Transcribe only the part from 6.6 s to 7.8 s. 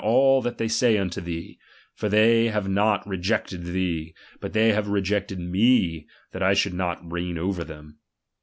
not reign ocer